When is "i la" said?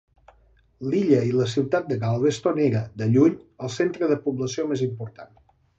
1.27-1.47